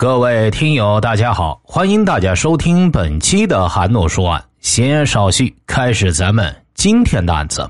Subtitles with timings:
[0.00, 4.40] 各位听友，大家好，欢迎大家收听本期的韩诺说案。
[4.60, 7.68] 闲言少叙，开始咱们今天的案子。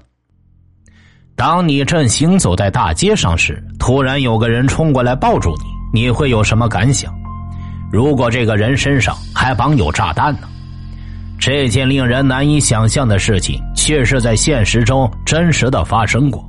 [1.35, 5.54] 当你正行走在大街上时，突然有个人冲过来抱住
[5.95, 7.11] 你，你会有什么感想？
[7.91, 10.47] 如果这个人身上还绑有炸弹呢？
[11.38, 16.47] 这件令人难以想象的事情，却是在现实中真实的发生过。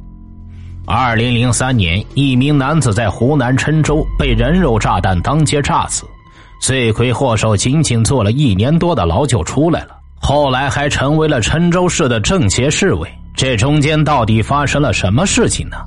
[0.92, 6.04] 二零零三年，一名男子在湖南郴州被人肉炸弹当街炸死，
[6.60, 9.90] 罪魁祸首仅仅坐了一年多的牢就出来了，
[10.20, 13.08] 后来还成为了郴州市的政协市委。
[13.36, 15.78] 这中间到底发生了什么事情呢？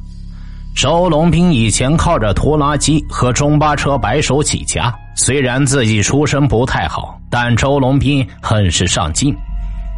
[0.73, 9.35] 周龙斌以前靠着拖拉机和中巴车白手起家，虽然自己出身不太好，但周龙斌很是上进，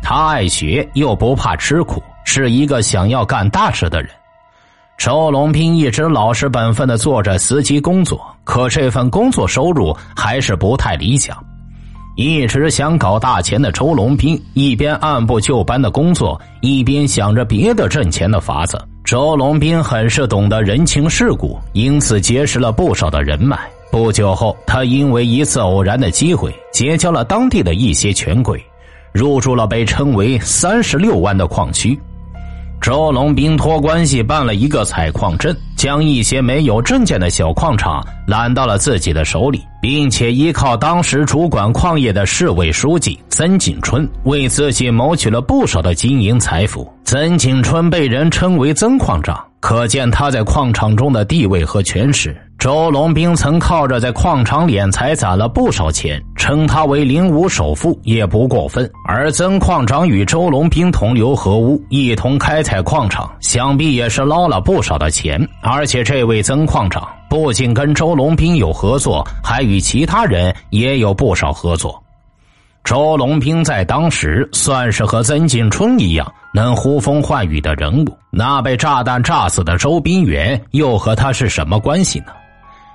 [0.02, 4.10] 他爱学又不怕吃苦，是一个想要干大事的人。
[4.96, 11.36] 周龙斌一直老实本分的做着司机工作，可这份工作收入还是不太理想。
[12.16, 18.80] 一直想搞大钱的周龙斌，一边按部就班的工作，一边想着别的挣钱的法子。
[19.04, 23.58] 周龙斌很是懂得人情世故，因此结识了不少的人脉。
[23.90, 28.64] 不久后，他因为一次偶然的机会，结交了当地的一些权贵，
[29.12, 31.98] 入住了被称为“三十六湾”的矿区。
[32.84, 46.86] 周龙斌托关系办了一个采矿证，将一些没有证件的小矿场揽到了自己的手里，并且依靠当时主管矿业的市委书记曾景春，为自己谋取了不少的经营财富。
[47.04, 52.36] 曾景春被人称为“曾矿长”，可见他在矿场中的地位和权势。
[52.64, 58.90] 周龙斌曾靠着在矿场敛财攒了不少钱，称他为“零五首富”也不过分。
[59.06, 65.46] 而曾矿长与周龙斌同流合污，一同开采矿场，想必也是捞了不少的钱。
[65.60, 72.02] 而且这位曾矿长不仅跟周龙斌有合作，还与其他人也有不少合作。
[72.82, 78.06] 周龙斌在当时算是和曾进春一样能呼风唤雨的人物。
[78.30, 82.32] 那被炸弹炸死的周斌元又和他是什么关系呢？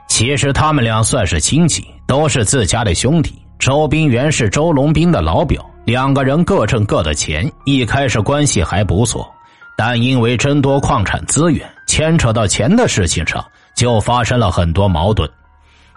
[0.10, 3.42] 其实他们俩算是亲戚，都是自家的兄弟。
[3.58, 9.30] 周斌元是周龙斌的老表，两个人各挣各的钱，一开始关系还不错，
[9.78, 15.30] 但因为争夺矿产资源，牵扯到钱的事情上，就发生了很多矛盾。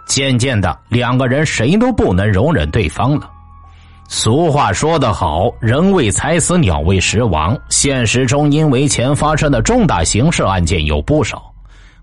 [0.05, 3.29] 渐渐的，两个人谁都不能容忍对方了。
[4.09, 7.57] 俗话说得好，“人为财死，鸟为食亡”。
[7.69, 11.52] 现实中，因为钱发生的重大刑事案件有不少。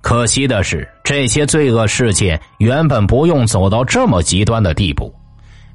[0.03, 5.15] 可惜的是，这些罪恶事件原本不用走到这么极端的地步。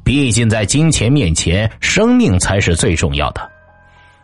[0.03, 3.41] 毕竟，在金钱面前，生命才是最重要的。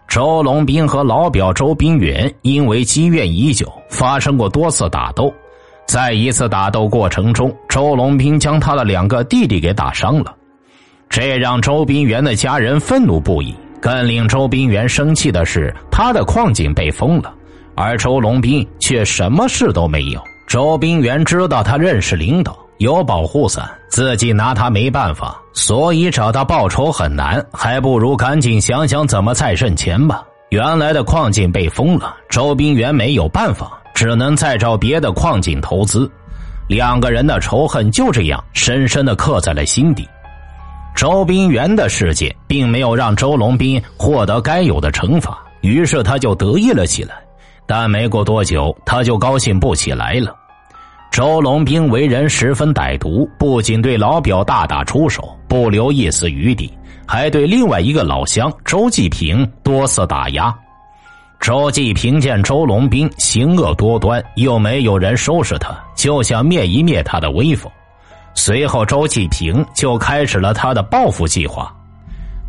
[0.08, 5.34] 周龙斌和老表周斌元因为积怨已久，发生过多次打斗。
[5.88, 10.36] 在一次打斗过程中，周龙斌将他的两个弟弟给打伤了，
[11.10, 13.56] 这让周斌元的家人愤怒不已。
[13.80, 17.34] 更令周斌元生气的是，他的矿井被封了。
[17.82, 20.22] 而周龙斌却什么事都没有。
[20.46, 30.24] 周斌元知道他认识领导，有保护伞，自己拿他没办法，所以找他报仇很难，还不如赶紧想想怎么再挣钱吧。
[30.50, 36.08] 原来的矿井被封了，周斌元没有办法，只能再找别的矿井投资。
[36.68, 40.08] 两个人的仇恨就这样深深的刻在了心底。
[40.96, 47.16] 周斌元的事件并没有让周龙斌获得该有的惩罚，于是他就得意了起来。
[47.74, 50.36] 但没过多久，他就高兴不起来了。
[51.10, 56.70] 周龙斌为人十分歹毒，不仅对老表大打出手，不留一丝余地，
[57.08, 60.54] 还对另外一个老乡周继平多次打压。
[61.40, 67.72] 周继平见周龙斌行恶多端，又没有人收拾他，就想灭一灭他的威风。
[68.34, 71.74] 随后，周继平就开始了他的报复计划。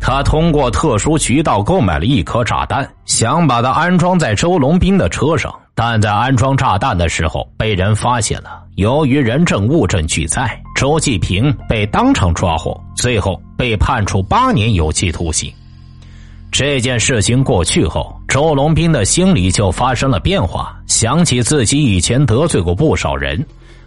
[0.05, 5.49] 他通过特殊渠道购买了一颗炸弹，想把它安装在周龙斌的车上。
[5.73, 8.61] 但在安装炸弹的时候被人发现了。
[8.75, 15.49] 由于人证物证俱在，周继平被当场抓获，最后被判处八年有期徒刑。
[16.51, 23.43] 这件事情过去后，周龙斌的心里就发生了变化，想起自己以前得罪过不少人，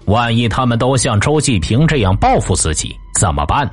[0.07, 3.73] 万一他们都像周继平这样报复自己，怎么办呢？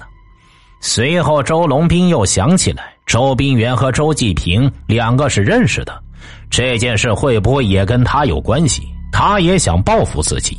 [0.85, 5.97] 随后，周龙斌又想起来，周斌元和周继平两个是认识的，
[6.49, 8.83] 这件事会不会也跟他有关系？
[9.09, 10.57] 他也想报复自己。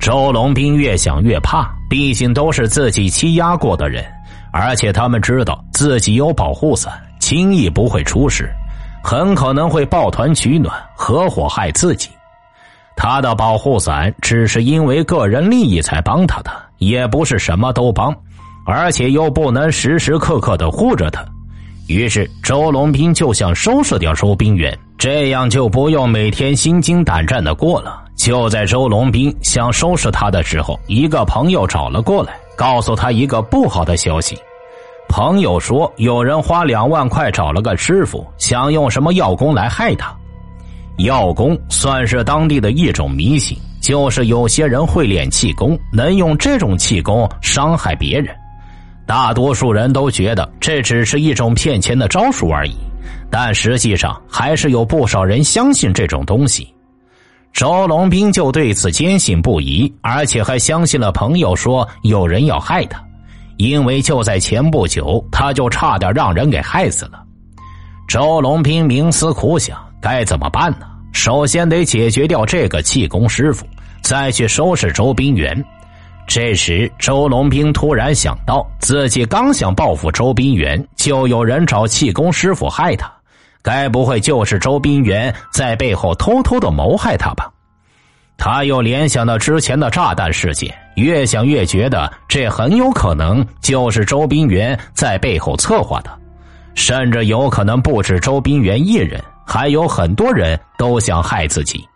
[0.00, 4.02] 周龙斌越想越怕，毕竟都是自己欺压过的人，
[4.50, 8.50] 而且他们知道自己有保护伞，轻易不会出事，
[9.02, 12.08] 很可能会抱团取暖，合伙害自己。
[12.96, 16.50] 他的保护伞只是因为个人利益才帮他的。
[16.78, 18.14] 也不是什么都帮，
[18.64, 21.24] 而且又不能时时刻刻的护着他。
[21.86, 28.02] 于是周龙斌就想收拾掉周冰原，这样就不用每天心惊胆战的过了。
[28.16, 34.38] 就在周龙斌想收拾他的时候，一个朋友找了过来，告诉他一个不好的消息。
[35.08, 40.16] 朋友说，有人花两万块找了个师傅，想用什么药功来害他。
[40.98, 48.34] 药功算是当地的一种迷信，就是有些人会练气功，能用这种气功伤害别人。
[49.06, 52.74] 大多数人都觉得这只是一种骗钱的招数而已，
[53.30, 56.72] 但实际上还是有不少人相信这种东西。
[57.52, 63.00] 周龙斌就对此坚信不疑，而且还相信了朋友说有人要害他，
[63.58, 67.22] 因为就在前不久，他就差点让人给害死了。
[68.08, 70.86] 周龙斌冥思苦想，该怎么办呢？
[71.12, 73.64] 首先得解决掉这个气功师傅，
[74.02, 75.64] 再去收拾周冰原。
[76.26, 83.12] 这时，周龙兵突然想到，自己刚想报复周斌元，就有人找气功师傅害他，
[83.62, 87.50] 该不会就是周斌元在背后偷偷的谋害他吧？
[88.36, 96.10] 他又联想到之前的炸弹事件，越想越觉得这很有可能就是周斌元在背后策划的，
[96.74, 101.86] 甚至有可能不止周斌元一人，还有很多人都想害自己。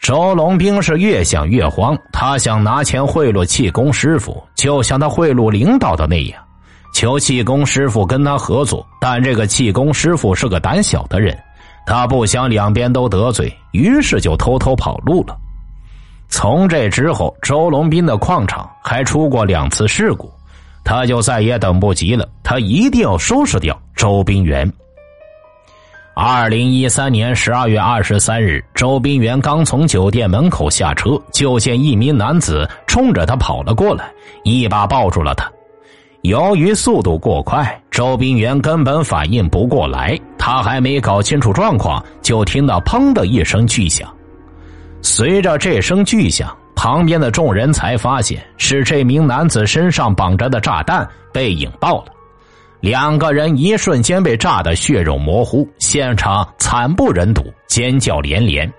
[0.00, 6.40] 周龙兵是越想越慌，他想拿钱贿赂气功师傅，就像他贿赂领导的那样，
[6.92, 8.86] 求气功师傅跟他合作。
[9.00, 11.36] 但这个气功师傅是个胆小的人，
[11.86, 15.36] 他不想两边都得罪，于是就偷偷跑路了。
[16.28, 20.30] 从这之后，周龙斌的矿场还出过两次事故，
[20.84, 24.70] 他就再也等不及了，他一定要收拾掉周冰原。
[26.18, 34.10] 二零一三年十二月二十三日，周冰原刚从酒店门口下车，就见一名男子冲着他跑了过来，
[34.42, 35.46] 一把抱住了他。
[36.22, 44.10] 由于速度过快，周冰原根本反应不过来，他还没搞清楚状况，就听到“砰”的一声巨响。
[45.02, 52.15] 随着这声巨响，旁边的众人才发现是这名男子身上绑着的炸弹被引爆了。
[52.80, 58.70] 两个人一瞬间被炸得血肉模糊，现场惨不忍睹，尖叫连连。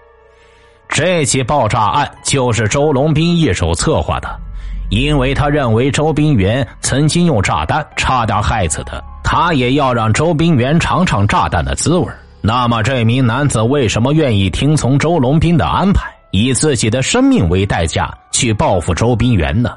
[0.87, 4.39] 这起爆炸案就是周龙斌一手策划的，
[4.89, 12.07] 因为他认为周冰元曾经用炸弹差点害死他，他也要让周冰元尝尝炸弹的滋味。
[12.39, 19.71] 那么，这名男子为什么愿意听从周龙斌的安排，以自己的生命为代价去报复周冰元呢？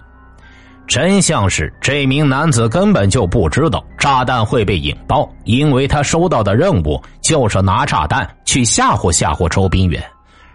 [0.90, 10.02] 真相是，这名男子根本就不知道炸弹会被引爆，因为他收到的任务就是拿炸弹去吓唬吓唬周斌远，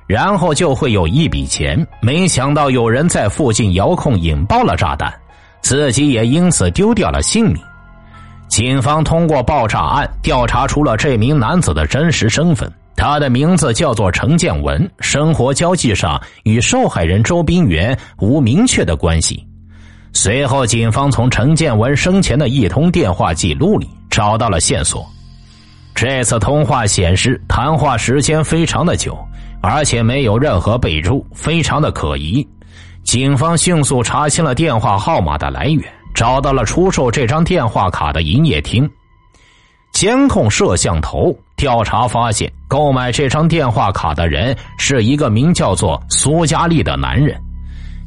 [0.05, 1.87] 然后就会有一笔钱。
[2.01, 5.09] 没想到有人在附近遥控引爆了炸弹，
[5.61, 7.57] 自己也因此丢掉了性命。
[8.49, 19.41] 警方通过爆炸案调查出了这名男子的真实身份，他的名字叫做陈建文，生活交际上与受害人周斌元无明确的关系。
[20.15, 25.05] 随后，警方从陈建文生前的一通电话记录里找到了线索。
[25.93, 29.17] 这次通话显示，谈话时间非常的久，
[29.61, 32.47] 而且没有任何备注，非常的可疑。
[33.03, 35.83] 警方迅速查清了电话号码的来源，
[36.13, 38.89] 找到了出售这张电话卡的营业厅。
[39.91, 47.37] 监控摄像头调查发现，购买这张电话卡的人是一个名叫做苏佳丽的男人。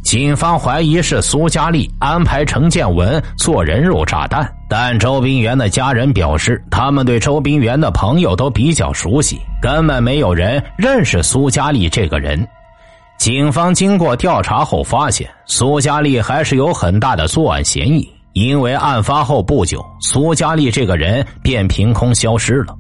[0.09, 12.43] 警方怀疑是苏佳丽安排陈建文做人肉炸弹，但周冰原的家人表示，他们对周冰原的朋友都比较熟悉，根本没有人认识苏佳丽这个人。
[13.19, 22.75] 警方经过调查后发现，苏佳丽还是有很大的作案嫌疑，因为案发后不久，苏佳丽这个人便凭空消失了。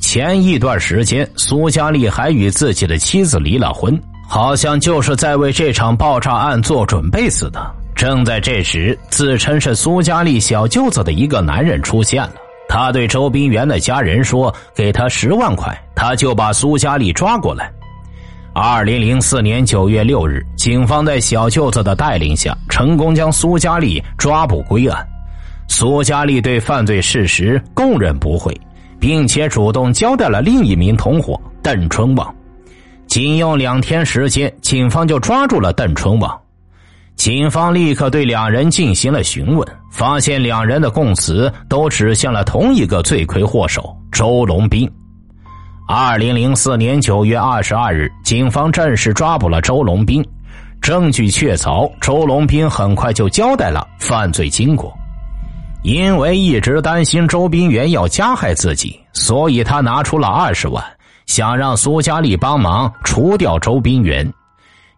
[0.00, 4.00] 前一段时间，苏佳丽还与自己的妻子离了婚。
[4.34, 7.60] 好像就是在为这场爆炸案做准备似的。
[7.94, 12.32] 正在这时，自称是苏佳丽小舅子的一个男人出现了。
[12.66, 17.70] 他对周冰原的家人说：“给他十万块，他就把苏佳丽抓过来。”
[18.56, 25.06] 二零零四年九月六日，警方在小舅子的带领下，成功将苏佳丽抓捕归案。
[25.68, 28.58] 苏佳丽对犯罪事实供认不讳，
[28.98, 32.34] 并且主动交代了另一名同伙邓春旺。
[33.12, 36.40] 仅用两天时间，警方就抓住了邓春旺。
[37.14, 44.90] 警方立刻对两人进行了询问，发现两人的供词都指向了同一个罪魁祸首周龙斌。
[45.86, 50.26] 二零零四年九月二十二日，警方正式抓捕了周龙斌。
[50.80, 54.90] 证据确凿，周龙斌很快就交代了犯罪经过。
[55.82, 60.82] 因为一直担心周斌元要加害自己，所以他拿出了二十万，
[61.26, 64.32] 想让苏佳丽帮忙除掉周斌元，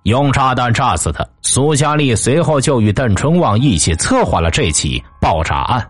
[0.05, 1.27] 用炸弹炸死他。
[1.43, 5.87] 苏佳丽随后就与邓春旺一起策划了这起爆炸案，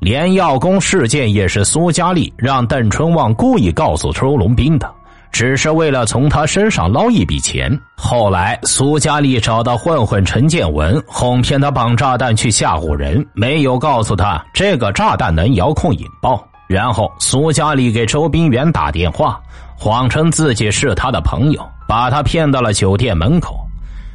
[0.00, 4.90] 连药工事件也是苏佳丽让邓春旺故意告诉周龙斌的。
[5.32, 7.68] 只是为了从他身上捞一笔钱。
[7.96, 16.40] 后来，苏佳丽找到混混陈建文，哄骗他绑炸弹去吓唬人，没有告诉他这个炸弹能遥控引爆。
[16.68, 19.42] 然后，苏佳丽给周斌元打电话，
[19.76, 23.58] 谎称自己是他的朋友，把他骗到了酒店门口。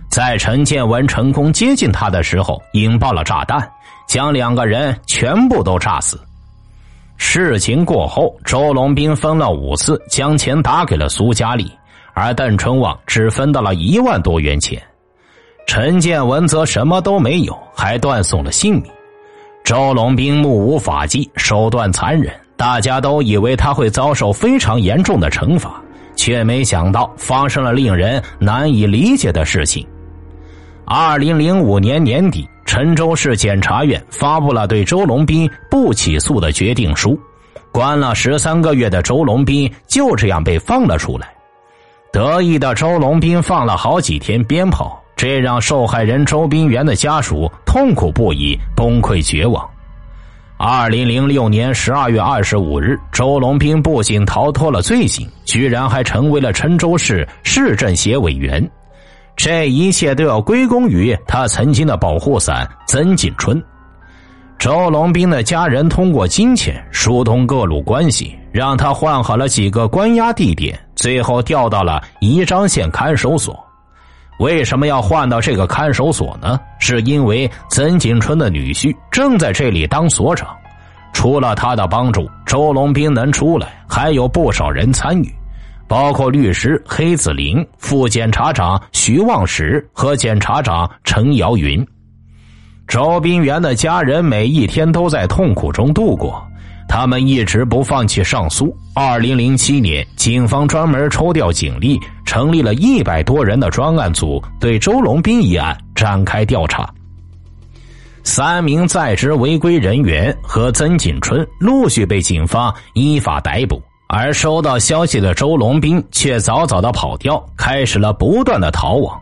[0.09, 3.69] 在陈建文成功接近他的时候，引爆了炸弹，
[4.07, 6.19] 将两个人全部都炸死。
[7.17, 11.71] 事情过后，周龙斌分了五次将钱打给了苏佳丽，
[12.13, 14.81] 而邓春旺只分到了一万多元钱，
[15.67, 18.85] 陈建文则什么都没有，还断送了性命。
[19.63, 25.81] 周龙斌目无法纪，手段残忍，大家都以为他会遭受非常严重的惩罚，
[26.13, 29.87] 却没想到发生了令人难以理解的事情。
[30.83, 32.45] 二零零五年年底。
[32.65, 37.19] 陈州市检察院发布了对周龙斌不起诉的决定书，
[37.71, 41.33] 关了十三个月的周龙斌就这样被放了出来。
[42.13, 49.67] 得意的周龙斌放了好几天鞭炮，这让受害人周斌元的家属痛苦不已，崩溃绝望。
[50.61, 58.69] 二零零六年十二月二十五日，周龙斌不仅逃脱了罪行，居然还成为了郴州市市政协委员。
[59.37, 63.63] 这一切都要归功于他曾经的保护伞曾锦春。
[64.57, 73.57] 周龙斌的家人通过金钱疏通各路关系，让他换好了几个关押地点，最后调到了宜章县看守所。
[74.39, 76.59] 为什么要换到这个看守所呢？
[76.79, 80.47] 是因为曾锦春的女婿正在这里当所长。
[81.11, 85.29] 除了他的帮助，周龙斌能出来，还有不少人参与。
[85.87, 91.85] 包括律师黑子林、副检察长徐望石和检察长陈瑶云。
[92.87, 96.41] 周斌元的家人每一天都在痛苦中度过，
[96.87, 98.73] 他们一直不放弃上诉。
[98.93, 106.87] 二零零七年，警方专门抽调警力，成立了一百多人的专案组，对周龙斌一案展开调查。
[108.23, 113.81] 三名在职违规人员和曾锦春陆续被警方依法逮捕。
[114.07, 119.19] 而收到消息的周龙斌却早早的跑掉，开始了不断的逃亡。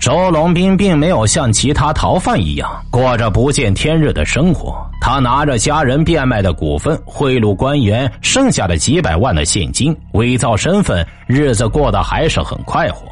[0.00, 13.06] 周龙斌并没有像其他逃犯一样过着不见天日的生活，他拿着家人变卖的股份贿赂官员剩下的几百万的现金，伪造身份，日子过得还是很快活。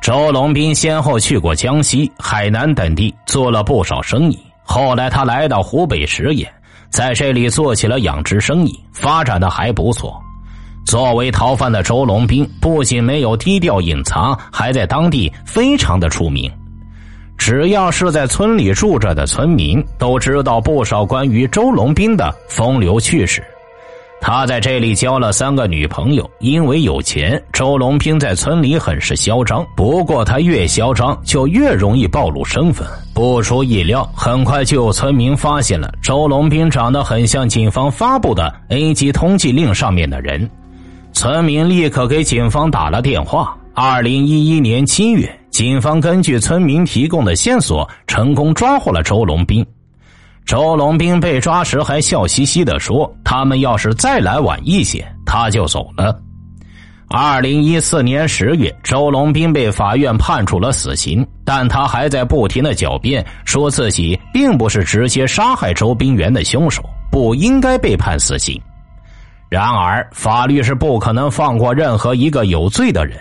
[0.00, 6.46] 周龙斌先后去过江西、海南等地做了不少生意，后来他来到湖北十堰。
[6.88, 10.22] 在这里做起了养殖生意，发展的还不错。
[10.86, 16.48] 作为逃犯的周龙斌，不仅没有低调隐藏，还在当地非常的出名。
[17.36, 23.42] 只要是在村里住着的村民，都知道不少关于周龙斌的风流趣事。
[24.20, 29.66] 他在这里交了三个女朋友，因为有钱，周龙斌在村里很是嚣张。
[29.76, 32.86] 不过他越嚣张，就越容易暴露身份。
[33.12, 40.48] 不出意料，很快就有村民发现了周龙斌长得很像警方发布的 A 级通缉令上面的人。
[41.16, 43.56] 村民立刻给警方打了电话。
[43.72, 49.64] 二零一一年七月，警方根据村民提供的线索，成功抓获了周龙斌。
[50.44, 56.20] 周龙斌被抓时还笑嘻嘻的说：“他们要是再来晚一些，他就走了。”
[57.08, 68.60] 二零一四年十月，周龙斌被法院判处了死刑，但他还在不停的狡辩，说自己并不是直接杀害周斌元的凶手，不应该被判死刑。
[69.56, 73.18] 然而，法律是不可能放过任何一个有罪的人。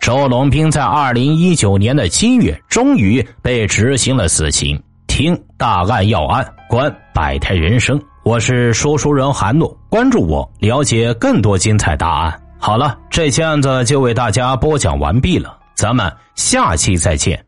[0.00, 4.80] 周龙斌在二零一九年的七月，终于被执行了死刑。
[5.08, 8.00] 听大案要案，观百态人生。
[8.22, 12.40] 我是说书人韩诺，关注我，了解更多精彩大案。
[12.60, 17.44] 好了，这期案子就为大家播讲完毕了，咱们下期再见。